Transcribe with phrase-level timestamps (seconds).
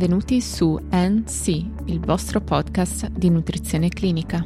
[0.00, 1.48] Benvenuti su NC,
[1.88, 4.42] il vostro podcast di nutrizione clinica.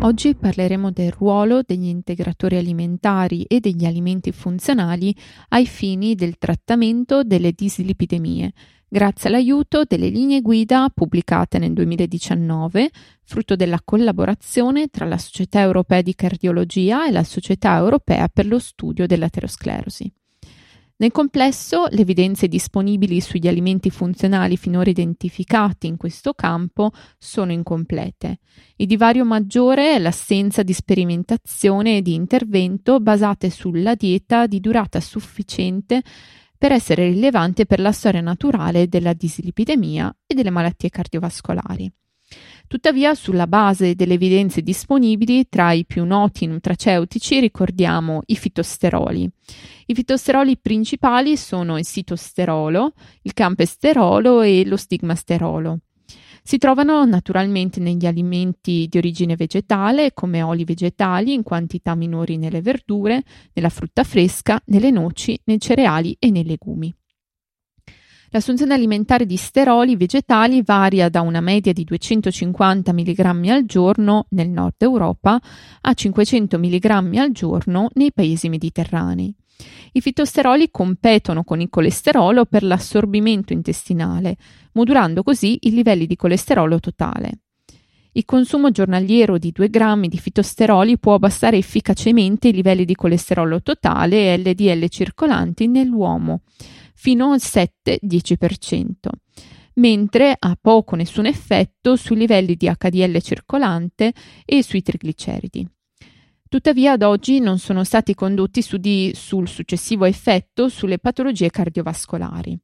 [0.00, 5.14] Oggi parleremo del ruolo degli integratori alimentari e degli alimenti funzionali
[5.50, 8.52] ai fini del trattamento delle dislipidemie,
[8.88, 12.90] grazie all'aiuto delle linee guida pubblicate nel 2019,
[13.22, 18.58] frutto della collaborazione tra la Società Europea di Cardiologia e la Società Europea per lo
[18.58, 20.12] Studio dell'Aterosclerosi.
[21.00, 28.40] Nel complesso, le evidenze disponibili sugli alimenti funzionali finora identificati in questo campo sono incomplete.
[28.74, 34.98] Il divario maggiore è l'assenza di sperimentazione e di intervento basate sulla dieta di durata
[34.98, 36.02] sufficiente
[36.58, 41.92] per essere rilevante per la storia naturale della dislipidemia e delle malattie cardiovascolari.
[42.68, 49.26] Tuttavia, sulla base delle evidenze disponibili, tra i più noti nutraceutici ricordiamo i fitosteroli.
[49.86, 55.78] I fitosteroli principali sono il sitosterolo, il campesterolo e lo stigmasterolo.
[56.42, 62.60] Si trovano naturalmente negli alimenti di origine vegetale, come oli vegetali in quantità minori nelle
[62.60, 63.22] verdure,
[63.54, 66.94] nella frutta fresca, nelle noci, nei cereali e nei legumi.
[68.30, 74.50] L'assunzione alimentare di steroli vegetali varia da una media di 250 mg al giorno nel
[74.50, 75.40] nord Europa
[75.80, 79.34] a 500 mg al giorno nei paesi mediterranei.
[79.92, 84.36] I fitosteroli competono con il colesterolo per l'assorbimento intestinale,
[84.72, 87.38] modulando così i livelli di colesterolo totale.
[88.12, 93.62] Il consumo giornaliero di 2 grammi di fitosteroli può abbassare efficacemente i livelli di colesterolo
[93.62, 96.40] totale e LDL circolanti nell'uomo,
[96.94, 98.92] fino al 7-10%,
[99.74, 104.12] mentre ha poco o nessun effetto sui livelli di HDL circolante
[104.44, 105.68] e sui trigliceridi.
[106.48, 112.58] Tuttavia ad oggi non sono stati condotti studi sul successivo effetto sulle patologie cardiovascolari.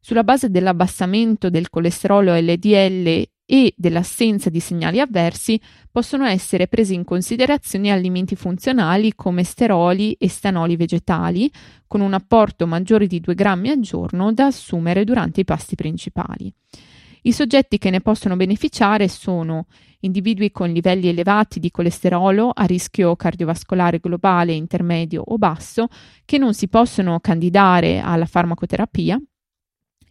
[0.00, 5.60] Sulla base dell'abbassamento del colesterolo LDL e dell'assenza di segnali avversi
[5.90, 11.50] possono essere presi in considerazione alimenti funzionali come steroli e stanoli vegetali,
[11.86, 16.52] con un apporto maggiore di 2 grammi al giorno da assumere durante i pasti principali.
[17.26, 19.66] I soggetti che ne possono beneficiare sono
[20.00, 25.88] individui con livelli elevati di colesterolo a rischio cardiovascolare globale intermedio o basso
[26.26, 29.18] che non si possono candidare alla farmacoterapia,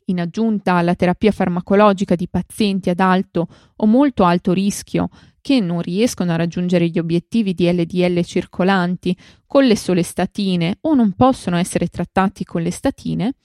[0.05, 5.09] in aggiunta alla terapia farmacologica di pazienti ad alto o molto alto rischio
[5.41, 9.15] che non riescono a raggiungere gli obiettivi di LDL circolanti
[9.45, 13.35] con le sole statine o non possono essere trattati con le statine,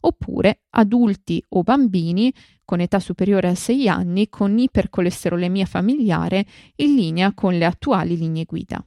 [0.00, 2.32] oppure adulti o bambini
[2.64, 6.44] con età superiore a 6 anni con ipercolesterolemia familiare
[6.76, 8.84] in linea con le attuali linee guida.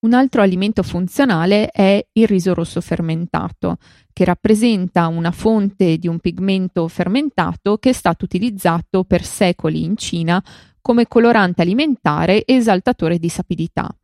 [0.00, 3.76] Un altro alimento funzionale è il riso rosso fermentato,
[4.14, 9.98] che rappresenta una fonte di un pigmento fermentato che è stato utilizzato per secoli in
[9.98, 10.42] Cina
[10.80, 13.94] come colorante alimentare e esaltatore di sapidità.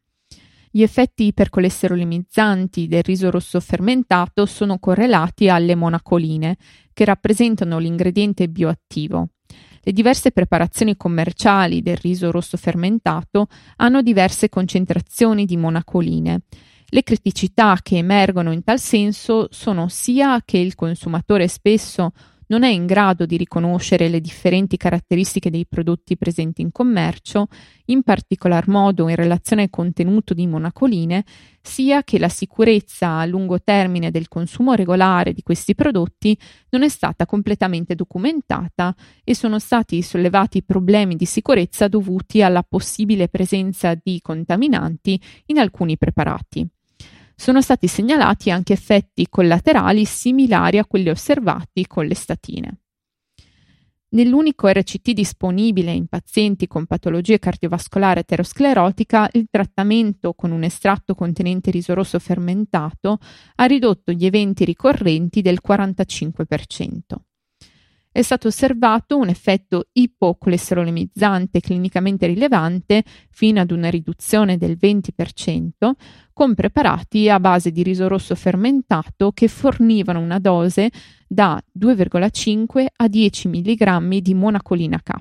[0.70, 6.58] Gli effetti ipercolesterolemizzanti del riso rosso fermentato sono correlati alle monacoline,
[6.92, 9.28] che rappresentano l'ingrediente bioattivo.
[9.86, 16.40] Le diverse preparazioni commerciali del riso rosso fermentato hanno diverse concentrazioni di monacoline.
[16.88, 22.10] Le criticità che emergono in tal senso sono sia che il consumatore spesso
[22.48, 27.48] non è in grado di riconoscere le differenti caratteristiche dei prodotti presenti in commercio,
[27.86, 31.24] in particolar modo in relazione al contenuto di monacoline,
[31.60, 36.38] sia che la sicurezza a lungo termine del consumo regolare di questi prodotti
[36.70, 43.28] non è stata completamente documentata e sono stati sollevati problemi di sicurezza dovuti alla possibile
[43.28, 46.68] presenza di contaminanti in alcuni preparati
[47.36, 52.80] sono stati segnalati anche effetti collaterali similari a quelli osservati con le statine.
[54.08, 61.70] Nell'unico RCT disponibile in pazienti con patologia cardiovascolare aterosclerotica, il trattamento con un estratto contenente
[61.70, 63.18] riso rosso fermentato
[63.56, 67.02] ha ridotto gli eventi ricorrenti del 45%
[68.16, 75.90] è stato osservato un effetto ipocolesterolemizzante clinicamente rilevante fino ad una riduzione del 20%
[76.32, 80.90] con preparati a base di riso rosso fermentato che fornivano una dose
[81.28, 85.12] da 2,5 a 10 mg di monacolina K.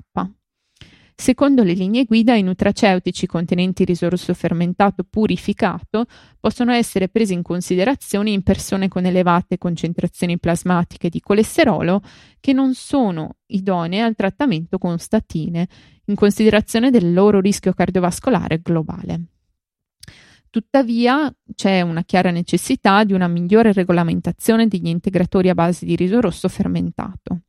[1.18, 6.04] Secondo le linee guida, i nutraceutici contenenti riso rosso fermentato purificato
[6.38, 12.02] possono essere presi in considerazione in persone con elevate concentrazioni plasmatiche di colesterolo
[12.38, 15.66] che non sono idonee al trattamento con statine,
[16.04, 19.20] in considerazione del loro rischio cardiovascolare globale.
[20.50, 26.20] Tuttavia c'è una chiara necessità di una migliore regolamentazione degli integratori a base di riso
[26.20, 27.40] rosso fermentato.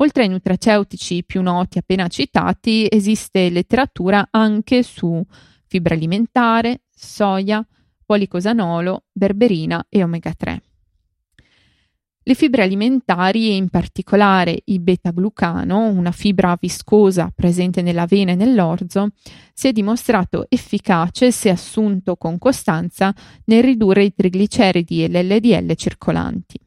[0.00, 5.22] Oltre ai nutraceutici più noti appena citati, esiste letteratura anche su
[5.66, 7.64] fibra alimentare, soia,
[8.06, 10.62] policosanolo, berberina e omega 3.
[12.22, 18.36] Le fibre alimentari e in particolare il beta-glucano, una fibra viscosa presente nella vena e
[18.36, 19.08] nell'orzo,
[19.52, 23.14] si è dimostrato efficace se assunto con costanza
[23.46, 26.58] nel ridurre i trigliceridi e l'LDL circolanti.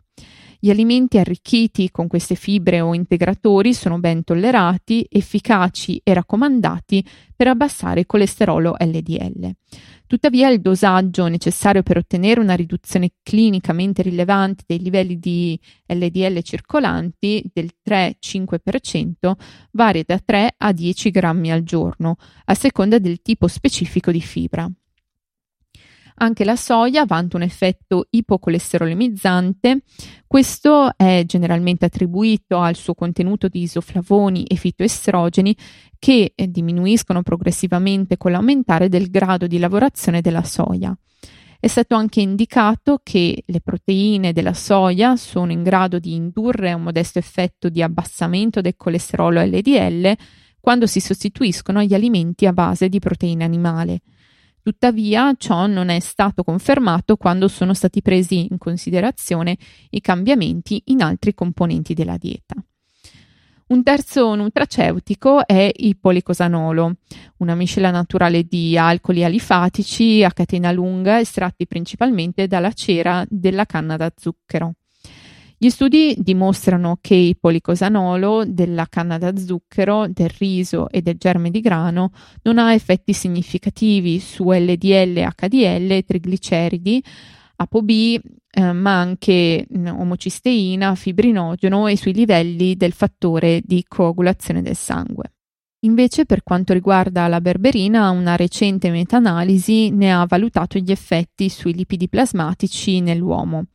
[0.63, 7.05] Gli alimenti arricchiti con queste fibre o integratori sono ben tollerati, efficaci e raccomandati
[7.35, 9.51] per abbassare il colesterolo LDL.
[10.07, 17.43] Tuttavia il dosaggio necessario per ottenere una riduzione clinicamente rilevante dei livelli di LDL circolanti
[17.51, 19.33] del 3-5%
[19.71, 22.15] varia da 3 a 10 grammi al giorno,
[22.45, 24.71] a seconda del tipo specifico di fibra.
[26.15, 29.83] Anche la soia vanta un effetto ipocolesterolemizzante.
[30.27, 35.55] Questo è generalmente attribuito al suo contenuto di isoflavoni e fitoestrogeni
[35.97, 40.95] che eh, diminuiscono progressivamente con l'aumentare del grado di lavorazione della soia.
[41.63, 46.83] È stato anche indicato che le proteine della soia sono in grado di indurre un
[46.83, 50.13] modesto effetto di abbassamento del colesterolo LDL
[50.59, 54.01] quando si sostituiscono agli alimenti a base di proteina animale.
[54.63, 59.57] Tuttavia ciò non è stato confermato quando sono stati presi in considerazione
[59.89, 62.55] i cambiamenti in altri componenti della dieta.
[63.67, 66.95] Un terzo nutraceutico è il policosanolo,
[67.39, 73.97] una miscela naturale di alcoli alifatici a catena lunga estratti principalmente dalla cera della canna
[73.97, 74.75] da zucchero.
[75.63, 81.51] Gli studi dimostrano che il policosanolo della canna da zucchero, del riso e del germe
[81.51, 82.11] di grano
[82.41, 87.01] non ha effetti significativi su LDL, HDL, trigliceridi,
[87.55, 94.75] ApoB, eh, ma anche mh, omocisteina, fibrinogeno e sui livelli del fattore di coagulazione del
[94.75, 95.31] sangue.
[95.85, 101.73] Invece, per quanto riguarda la berberina, una recente meta-analisi ne ha valutato gli effetti sui
[101.73, 103.67] lipidi plasmatici nell'uomo.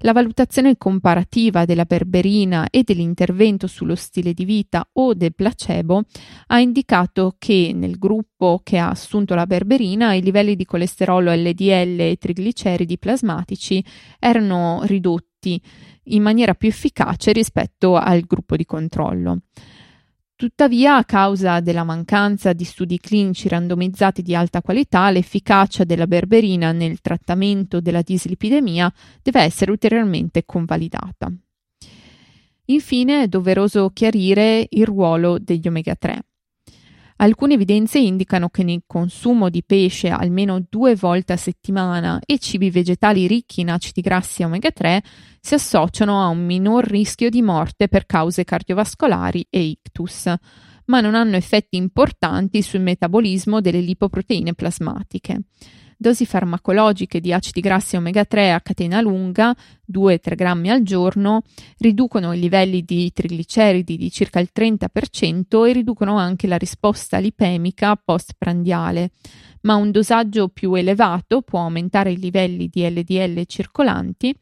[0.00, 6.02] La valutazione comparativa della berberina e dell'intervento sullo stile di vita o del placebo
[6.48, 12.00] ha indicato che nel gruppo che ha assunto la berberina i livelli di colesterolo LDL
[12.00, 13.84] e trigliceridi plasmatici
[14.18, 15.60] erano ridotti
[16.08, 19.40] in maniera più efficace rispetto al gruppo di controllo.
[20.38, 26.72] Tuttavia, a causa della mancanza di studi clinici randomizzati di alta qualità, l'efficacia della berberina
[26.72, 28.92] nel trattamento della dislipidemia
[29.22, 31.32] deve essere ulteriormente convalidata.
[32.66, 36.22] Infine è doveroso chiarire il ruolo degli omega 3.
[37.18, 42.70] Alcune evidenze indicano che nel consumo di pesce almeno due volte a settimana e cibi
[42.70, 45.02] vegetali ricchi in acidi grassi omega 3
[45.40, 50.30] si associano a un minor rischio di morte per cause cardiovascolari e ictus,
[50.86, 55.44] ma non hanno effetti importanti sul metabolismo delle lipoproteine plasmatiche
[55.96, 59.54] dosi farmacologiche di acidi grassi omega 3 a catena lunga,
[59.90, 61.42] 2-3 grammi al giorno,
[61.78, 67.96] riducono i livelli di trigliceridi di circa il 30% e riducono anche la risposta lipemica
[67.96, 69.12] postprandiale,
[69.62, 74.34] ma un dosaggio più elevato può aumentare i livelli di LDL circolanti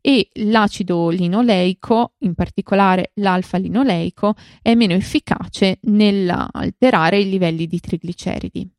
[0.00, 8.75] e l'acido linoleico, in particolare l'alfa-linoleico, è meno efficace nell'alterare i livelli di trigliceridi.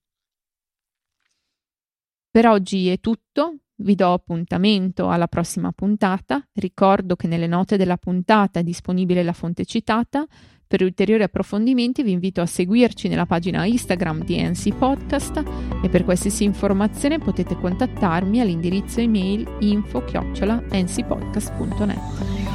[2.37, 6.39] Per oggi è tutto, vi do appuntamento alla prossima puntata.
[6.53, 10.23] Ricordo che nelle note della puntata è disponibile la fonte citata.
[10.67, 15.43] Per ulteriori approfondimenti vi invito a seguirci nella pagina Instagram di NC Podcast
[15.81, 22.46] e per qualsiasi informazione potete contattarmi all'indirizzo email info-ncpodcast.net.